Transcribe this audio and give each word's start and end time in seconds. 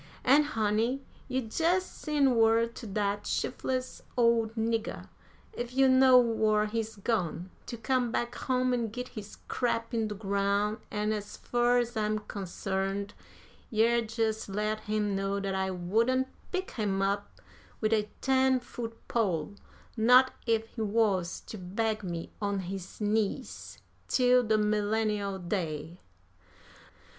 An', 0.23 0.41
honey, 0.41 1.03
you 1.27 1.41
jes' 1.41 1.85
sen' 1.85 2.33
word 2.33 2.73
to 2.77 2.87
dat 2.87 3.25
shif'less 3.27 4.01
old 4.17 4.55
nigger, 4.55 5.07
ef 5.55 5.75
you 5.75 5.87
know 5.87 6.17
whar 6.17 6.65
he's 6.65 6.95
gone, 6.95 7.51
to 7.67 7.77
come 7.77 8.11
back 8.11 8.33
home 8.33 8.73
and 8.73 8.91
git 8.91 9.09
his 9.09 9.35
crap 9.47 9.93
in 9.93 10.07
de 10.07 10.15
groun'; 10.15 10.79
an', 10.89 11.13
as 11.13 11.37
fur 11.37 11.77
as 11.77 11.95
I'm 11.95 12.17
consarned, 12.17 13.13
yer 13.69 13.99
jes' 14.17 14.49
let 14.49 14.79
him 14.79 15.15
know 15.15 15.39
dat 15.39 15.53
I 15.53 15.69
wouldn't 15.69 16.29
pick 16.51 16.71
him 16.71 17.03
up 17.03 17.39
wid 17.79 17.93
a 17.93 18.09
ten 18.21 18.59
foot 18.59 19.07
pole, 19.07 19.53
not 19.95 20.33
ef 20.47 20.63
he 20.69 20.81
wuz 20.81 21.41
to 21.45 21.59
beg 21.59 22.01
me 22.03 22.31
on 22.41 22.61
his 22.61 22.99
knees 22.99 23.77
till 24.07 24.41
de 24.41 24.57
millennial 24.57 25.37
day." 25.37 25.99